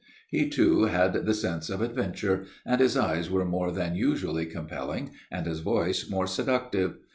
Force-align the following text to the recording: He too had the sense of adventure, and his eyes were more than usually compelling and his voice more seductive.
He 0.29 0.49
too 0.49 0.85
had 0.85 1.13
the 1.27 1.33
sense 1.35 1.69
of 1.69 1.79
adventure, 1.79 2.45
and 2.65 2.81
his 2.81 2.97
eyes 2.97 3.29
were 3.29 3.45
more 3.45 3.71
than 3.71 3.93
usually 3.95 4.47
compelling 4.47 5.11
and 5.29 5.45
his 5.45 5.59
voice 5.59 6.09
more 6.09 6.25
seductive. 6.25 6.95